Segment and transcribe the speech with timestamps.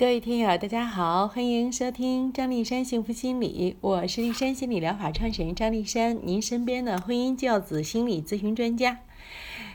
[0.00, 9.00] 各位听友，大家好，欢迎收听张丽山幸福心理，我是丽山心理疗法创始人张丽山，您身边的婚姻教子心理咨询专家。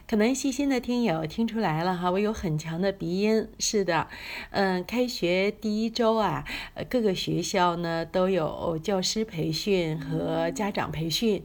[0.08, 3.48] 可能细心的听友听出来了哈，我有很强的鼻音。
[3.60, 4.08] 是的，
[4.50, 6.44] 嗯，开学第一周啊，
[6.89, 11.44] 各个学校呢都有教师培训和家长培训。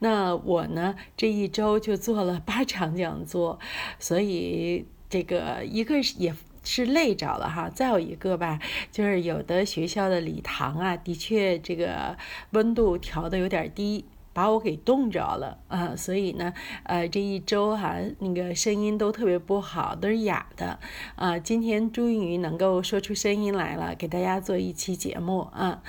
[0.00, 3.58] 那我呢这一周就做了八场讲座，
[3.98, 6.34] 所以这个一个也。
[6.64, 8.58] 是累着了哈，再有一个吧，
[8.90, 12.16] 就是有的学校的礼堂啊，的确这个
[12.50, 14.04] 温度调的有点低。
[14.38, 20.78] 把我给冻着了啊，所以呢，呃，这一周哈，那个声音都特别不好，都是哑的
[21.16, 21.36] 啊。
[21.36, 25.82] 今天终于能够说出声音来了，给大家做一期节目啊。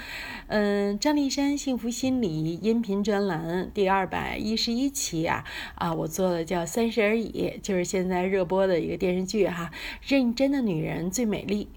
[0.47, 9.69] 嗯，张丽珊幸福心理音频专栏第二百一十一期啊啊，我做了叫《三十而已》，就是现在热播的一个电视剧哈。
[10.01, 11.67] 认真的女人最美丽。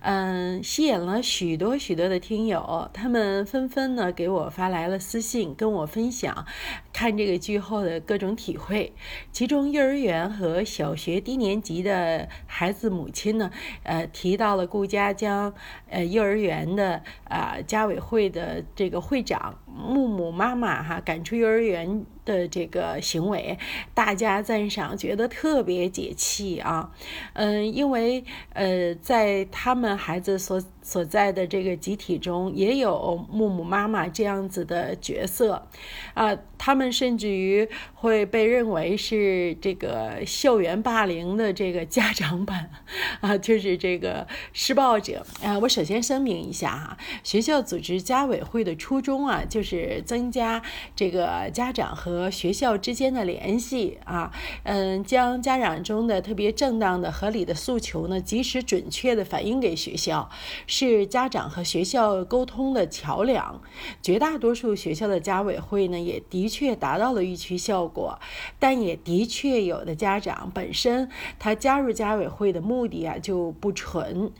[0.00, 6.46] 嗯，吸引了许多许多的听友，他们纷纷呢给我发来了私信，跟我分享
[6.92, 8.92] 看这个剧后的各种体会。
[9.32, 13.50] 其中幼儿园和小学低年级的孩子母亲呢，
[13.82, 15.54] 呃，提到了顾家将
[15.88, 22.04] 呃幼儿园的啊家委会的这个会长木木妈妈哈赶出幼儿园。
[22.28, 23.58] 的这个行为，
[23.94, 26.92] 大家赞赏，觉得特别解气啊，
[27.32, 35.66] 嗯，因为呃，在他们孩子所所在的这个集体中，也有木木妈妈这样子的角色，
[36.12, 42.68] 啊，他们甚至于会被认为是这个校园霸凌的这个家长版，
[43.22, 45.58] 啊，就是这个施暴者啊。
[45.60, 50.62] 我首先声明一下哈，学校组织家委会的初衷啊，就是是增加
[50.96, 60.30] 这个家长和学校之间的联系啊，嗯，将家长中的特别正当的、合理的诉求呢，及时准确的反映给学校，
[60.66, 63.60] 是家长和学校沟通的桥梁。
[64.02, 68.18] 绝大多数学校的家委会呢，也的确达到了预期效果，
[68.58, 74.30] 但也的确有的家长本身他加入家委会的目的啊就不纯。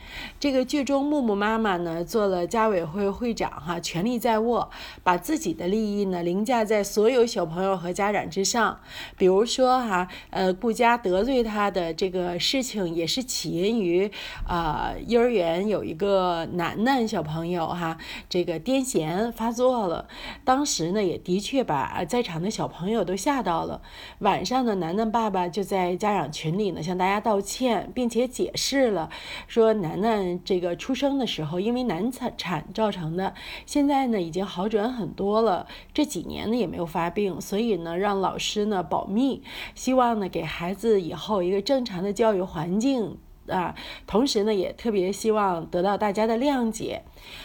[0.41, 4.71] 这个剧中木木妈妈呢做了家委会会长哈，权力在握，
[5.09, 7.79] 把自己的利益呢凌驾在所有小朋友。
[7.79, 8.81] 和家长之上，
[9.17, 14.11] 比如说哈，呃，顾佳得罪他的这个事情，也是起因于
[14.47, 17.97] 啊，幼儿园有一个楠楠小朋友哈，
[18.29, 20.09] 这个癫痫发作了，
[20.45, 23.81] 当时呢，也的确把在场的小朋友都吓到了。
[24.19, 29.09] 晚上呢，楠楠爸爸就在家长群里呢向大家道歉，并且解释了，
[29.47, 37.69] 说楠楠这个出生的时候因为难产产造成的，现在呢已经好转很多了，这几年呢也没有发病，所以。
[37.79, 39.43] 呢，让老师呢保密，
[39.75, 43.75] 希望呢给孩子以后一个正常的教育环境啊，
[44.07, 47.05] 同时呢也特别希望得到大家的谅解，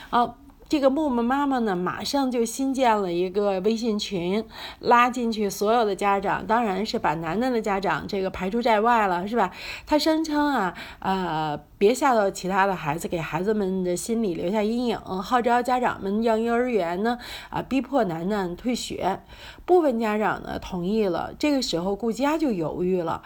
[0.10, 0.36] 啊。
[0.74, 4.44] 这个木木妈妈呢，马上就新建了一个微信群，
[4.80, 9.52] 拉进去所有的家长，当然是把楠楠的家长这个排除在外了，是吧？
[9.86, 17.20] 她声称啊，呃，别吓到其他的孩子，给孩子们的心理留下阴影，号召家长们让幼儿园呢，
[17.52, 19.20] 啊，逼迫楠楠退学。
[19.66, 23.22] 部分家长呢同意了，这个时候顾佳就犹豫了，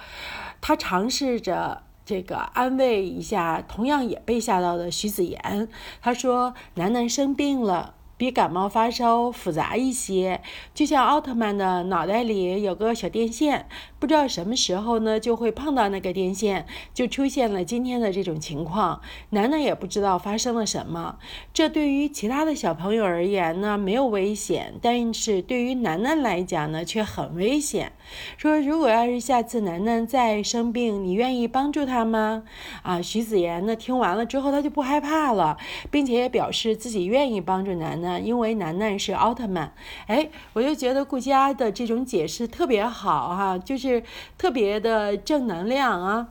[0.59, 1.83] 她尝试着。
[2.07, 5.67] 这个安慰一下，同样也被吓到的徐子言，
[6.01, 10.41] 他说：“楠楠生病了。”比感冒发烧复杂一些，
[10.73, 13.67] 就像奥特曼的脑袋里有个小电线，
[13.99, 19.01] 不知道什么时候呢就会碰到那个电线，就出现了今天的这种情况。
[19.31, 21.17] 楠楠也不知道发生了什么，
[21.53, 27.91] 这对于其他的小朋友而言呢没有危险，但是对于楠楠来讲呢却很危险。
[28.37, 32.43] 说如果要是下次楠楠再生病，你愿意帮助他吗？
[32.83, 35.57] 啊，徐子言呢听完了之后他就不害怕了，
[35.89, 38.25] 并且也表示自己愿意帮助楠楠。
[38.25, 39.73] 因为楠楠是奥特曼，
[40.05, 44.03] 哎，我就觉得顾佳的这种解释特别好哈，就是是
[44.37, 46.29] 特别的正能量啊。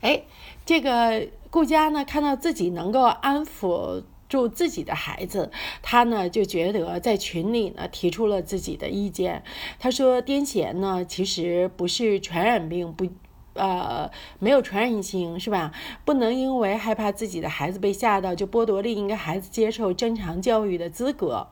[0.00, 0.24] 哎，
[0.64, 5.50] 这个顾佳呢，看到自己能够安抚住自己的孩子，
[5.82, 9.42] 他呢就觉得在群里呢提出了自己的意见。
[9.78, 13.06] 他说癫痫呢其实不是传染病，不。
[13.54, 15.72] 呃，没有传染性是吧？
[16.04, 21.48] 不能因为害怕自己的孩子被吓到，就剥夺另一个孩子接受正常教育的资格。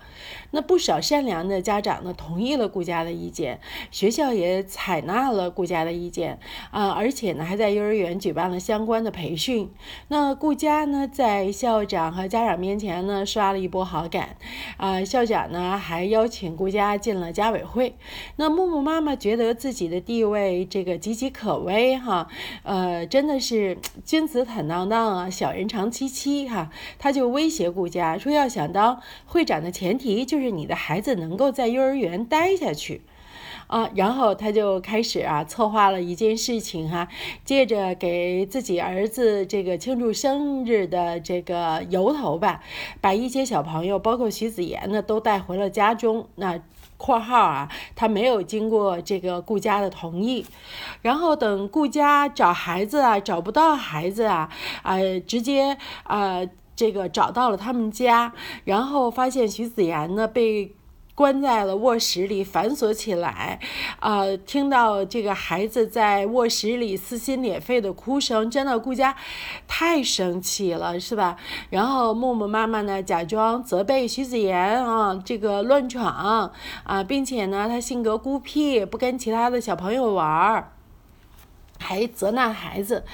[0.52, 3.60] 那不少善良的家长呢，同意了顾家的意见，
[3.90, 6.38] 学校也采纳了顾家的意见
[6.70, 9.70] 啊，而且呢，还在幼儿园举办了相关的培训。
[10.08, 14.36] 那顾家呢，在校长和家长面前呢，刷了一波好感
[14.78, 17.96] 啊，校长呢还邀请顾家进了家委会。
[18.36, 21.89] 那木木妈妈觉得自己的地位这个岌岌可危。
[21.96, 22.28] 哈，
[22.62, 26.70] 呃，真的是君子坦荡荡啊，小人长戚戚哈。
[26.98, 33.02] 他就威胁顾佳说，要想当会长的前提就是你的孩子能够在幼儿园待下去。
[33.70, 37.06] 啊，然后他就开始啊策划了一件事情哈，
[37.44, 42.60] 借着给自己儿子这个庆祝生日的这个由头吧，
[43.00, 46.26] 把一些小朋友，包括徐子言呢，都带回了家中。
[46.34, 46.60] 那
[46.98, 50.44] （括号啊）他没有经过这个顾家的同意。
[51.00, 54.50] 然后等顾家找孩子啊，找不到孩子啊，
[54.82, 56.40] 啊，直接啊
[56.74, 58.32] 这个找到了他们家，
[58.64, 60.72] 然后发现徐子言呢被。
[61.20, 63.60] 关在了卧室里，反锁起来，
[64.00, 69.14] 呃，听到这个孩子在卧室里撕心裂肺的哭声，真的顾家
[69.68, 71.36] 太生气了，是吧？
[71.68, 76.50] 然后木木妈妈呢，假装责备徐子言啊，这个乱闯
[76.84, 80.72] 啊，并且呢，他性格孤僻，不跟其他的小朋友玩儿。
[81.82, 83.04] 还责难孩子，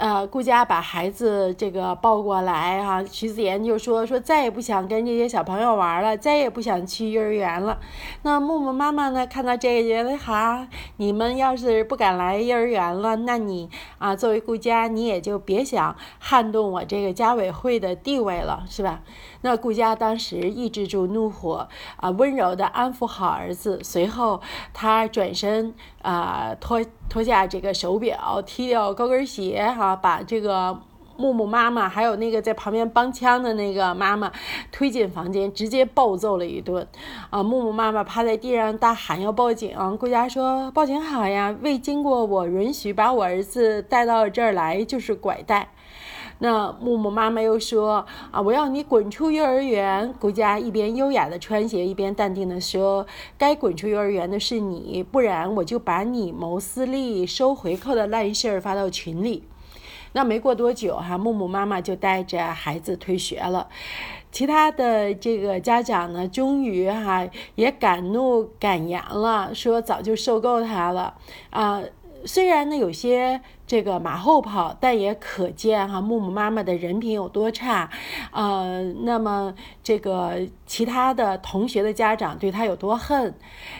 [0.00, 7.78] 呃，顾佳把孩子这个抱过来哈，徐子言就说说再也不想跟这些小朋友玩了，再也不想去幼儿园了。
[8.22, 10.66] 那木木妈妈呢，看到这个觉得哈，
[10.96, 13.68] 你们要是不敢来幼儿园了，那你
[13.98, 19.02] 啊，作为顾家，你也就别想撼动我这个家委会的地位了，是吧？
[19.42, 23.78] 那顾佳当时抑制住怒火，啊，温柔的安抚好儿子。
[23.82, 24.40] 随后，
[24.72, 30.78] 他转身，啊，脱脱下这个手表，踢掉高跟鞋，哈，把这个
[31.16, 34.32] 木木妈妈还有那个在旁边帮腔的那个妈妈
[34.72, 36.86] 推进房间，直接暴揍了一顿。
[37.28, 39.76] 啊，木木妈妈趴在地上大喊要报警。
[39.76, 45.68] 啊顾佳说：“报警好呀，未经过我允许把我儿子带到这儿来就是拐带。”
[46.42, 53.06] 那木木妈妈又说：“啊，我要你滚出幼儿园！”顾佳一边优雅的穿鞋，一边淡定的说
[53.36, 59.42] ：“该滚出幼儿园的是你，不然我就把你谋私利、收回扣的烂事儿发到群里。”
[60.12, 63.68] 那没过多久，哈，木木妈妈就带着孩子退学了。
[64.32, 71.14] 其他的这个家长呢，终于哈也敢怒敢言了，说早就受够他了
[71.50, 71.82] 啊。
[72.24, 77.88] 虽然呢有些这个马后炮，但也可见哈木木妈妈的人品有多差，
[78.32, 83.34] 呃，那么这个其他的同学的家长对他有多恨，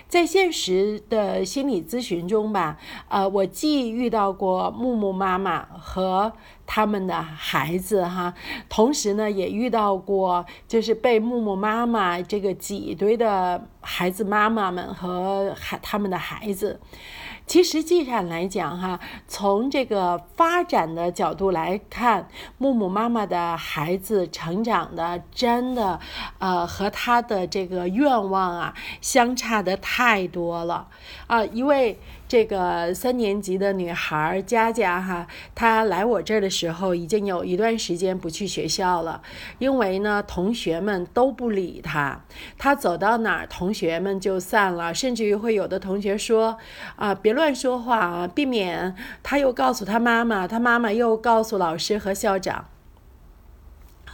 [0.08, 2.78] 在现实的心理咨询中吧，
[3.08, 6.32] 呃，我既遇到过木木妈妈和
[6.66, 8.32] 他们的孩子哈，
[8.68, 16.80] 同时呢也遇到过就是被木木妈妈这个挤兑的孩子妈妈们和孩他们的孩子。
[17.50, 25.98] 其实际上来讲，哈，从这个发展的角度来看，木木妈妈的孩子成长的真的，
[26.38, 30.86] 呃，和他的这个愿望啊，相差的太多了
[31.26, 31.98] 啊，一位。
[32.30, 39.20] 这个三年级的女孩佳佳哈，她来我这儿的时候已经有一段时间不去学校了，
[39.58, 42.20] 因为呢同学们都不理她，
[42.56, 46.56] 她走到哪儿同学们就散了，甚至于会有的同学说
[46.94, 48.94] 啊别乱说话啊，避免
[49.24, 52.68] 她又告诉她妈妈，她妈妈又告诉老师和校长，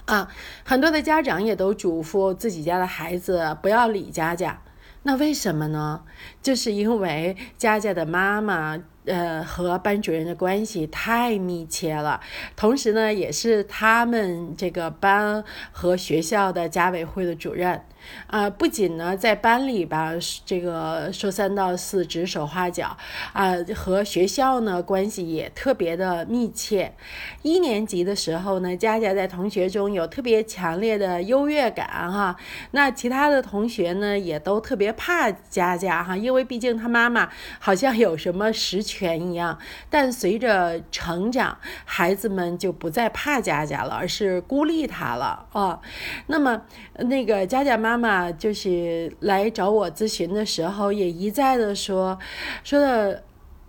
[0.07, 0.31] 啊，
[0.65, 4.63] 很多的家长也都嘱咐自己家的孩子不要理佳佳。
[5.03, 6.03] 那为什么呢？
[6.47, 12.21] 就是因为佳佳的妈妈，呃，和班主任的关系太密切了，
[12.55, 17.83] 同时呢，也是他们这个班和学校的家委会的主任。
[18.29, 20.13] 啊，不仅呢在班里吧，
[20.45, 22.97] 这个说三道四、指手画脚，
[23.33, 26.95] 啊，和学校呢关系也特别的密切。
[27.43, 32.37] 一年级的时候呢，佳佳在同学中有特别强烈的优越感哈。
[32.71, 39.59] 那其他的同学呢，也都特别怕佳佳哈，因为因为毕竟他妈妈好像有什么实权一样。
[39.89, 45.81] 但随着成长，孩子们就不再怕佳佳了，而是孤立他了啊。
[46.27, 46.61] 那么
[46.99, 47.77] 那个佳佳。
[47.77, 52.19] 妈妈就是来找我咨询的时候，也一再的说，
[52.65, 53.23] 说的。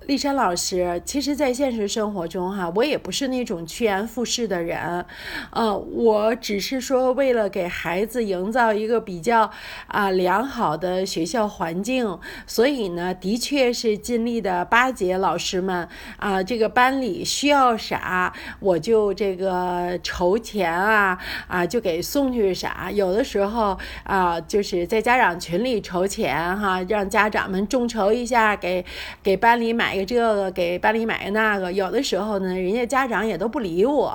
[0.08, 5.04] 丽珊老师，其实，在现实生活中，哈，我也不是那种趋炎附势的人，
[5.52, 9.52] 呃，我只是说，为了给孩子营造一个比较
[9.88, 15.86] 啊良好的学校环境，所以呢，的确是尽力的巴结老师们
[16.16, 28.86] 啊，这个班里需要啥，我就这个筹钱啊啊，就给送去啥，有的时候啊，就是在家长群里筹钱哈，让家长们众筹一下，给
[29.22, 29.97] 给班里买。
[29.98, 34.14] 个这个，给班里买个那个，有的时候呢，人家家长也都不理我，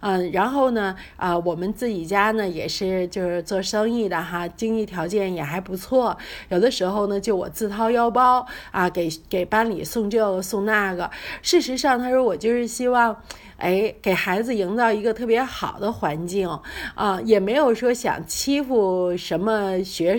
[0.00, 6.16] 嗯，然后呢，啊，我们自己家呢也是就是做生意的哈，经济条件也还不错，
[6.48, 11.10] 有的时候呢就我自掏腰包啊，给给班里送这个送那个。
[11.42, 13.16] 事实上，他说我就是希望，
[13.56, 16.48] 哎，给孩子营造一个特别好的环境
[16.94, 20.18] 啊，也没有说想欺负什么学。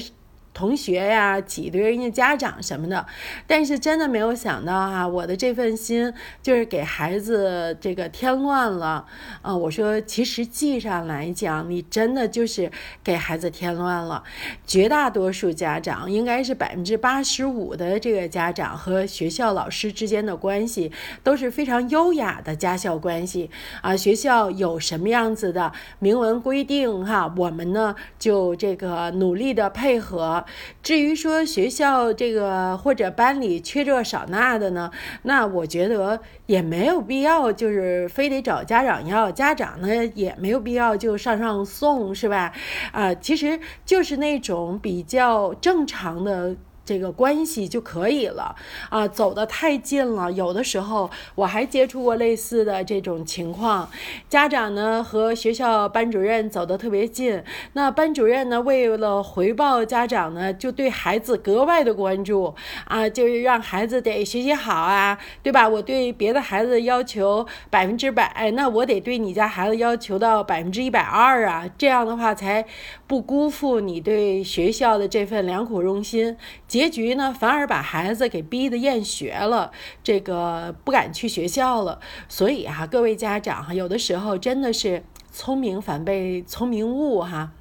[0.59, 3.05] 同学呀，挤兑人家家长什么的，
[3.47, 6.13] 但是真的没有想到哈，我的这份心
[6.43, 9.05] 就是给孩子这个添乱了
[9.41, 9.55] 啊！
[9.55, 12.69] 我说，其实际上来讲，你真的就是
[13.01, 14.21] 给孩子添乱了。
[14.67, 20.91] 绝大多数家长，应该是百分之八十五的这个家长和学校老师之间的关系
[21.23, 23.49] 都是非常优雅的家校关系
[23.81, 23.95] 啊。
[23.95, 30.43] 学校有什么样子的明文规定哈，我们呢就这个努力的配合。
[30.81, 34.91] 至于说学校这个或者班里缺这少那的呢，
[35.23, 42.53] 那我觉得也没有必要，就是非得找家长要，家长呢也没有必要就上上送，是吧？
[42.91, 46.55] 啊，其实就是那种比较正常的。
[46.89, 48.55] 这个关系就可以了
[48.89, 53.87] 啊，走得太近了，有的时候我还接触过类似的这种情况。
[54.27, 57.43] 家长呢和学校班主任走得特别近，
[57.73, 62.55] 那班主任呢为了回报家长呢，就对孩子格外的关注
[62.85, 65.69] 啊，就是让孩子得学习好啊，对吧？
[65.69, 72.65] 我对别的孩子要求百分之百，那我得对你家孩子要求到百分之一百二啊，这样的话才
[73.05, 76.35] 不辜负你对学校的这份良苦用心。
[76.79, 79.71] 结局呢，反而把孩子给逼得厌学了，
[80.01, 81.99] 这个不敢去学校了。
[82.29, 87.51] 所以哈，各位家长哈，有的时候真的是聪明反被聪明误哈。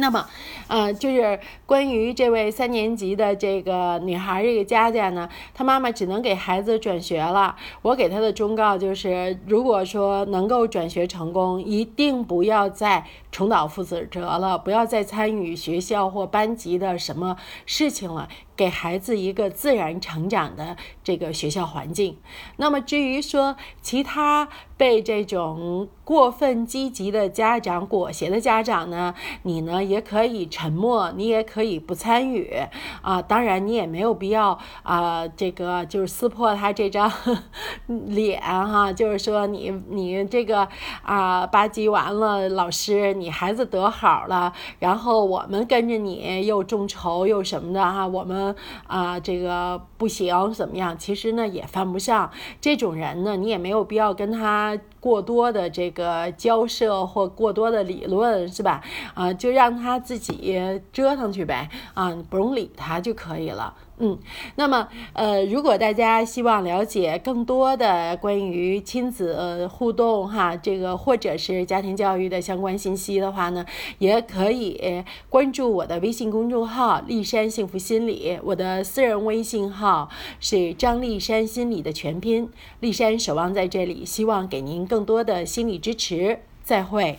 [0.00, 0.28] 那么，
[0.68, 7.56] 呃，就是关于这位三年级的这个女孩，这个佳佳呢，她妈妈只能给孩子转学了。
[7.82, 18.28] 我给她的忠告就是，如果说能够转学成功，一定不要再重蹈覆辙了，不要再参与学校或班级的什么事情了。
[18.56, 22.18] 给孩子一个自然成长的这个学校环境。
[22.56, 32.52] 那么至于说其他被这种过分积极的家长裹挟的家长呢，你呢也可以沉默，你也可以不参与
[33.00, 33.22] 啊。
[33.22, 37.08] 当然你也没有必要啊，这个就是撕破他这张
[37.86, 40.66] 脸哈，就是说你你这个
[41.02, 48.54] 啊吧唧完了，老师你孩子得好了，然后我们跟着你又众筹又什么的哈，我们。
[48.86, 50.96] 啊，这个不行，怎么样？
[50.98, 58.82] 其实呢，也犯不上这种人呢，你也没有必要跟他过多的这个交涉或过多的理论，是吧？
[59.14, 63.74] 啊，就让他自己折腾去呗，啊，不用理他就可以了。
[64.00, 64.18] 嗯，
[64.54, 73.66] 那么呃，如果大家希望了解更多的关于亲子互动哈，这个或者是家庭教育的相关信息的话呢，
[73.98, 82.48] 也可以关注我的微信公众号“立山幸福心理”，我的私人微信号是张立山心理的全拼，
[82.80, 86.40] 立山守望在这里，希望给您更多的心理支持。
[86.62, 87.18] 再会。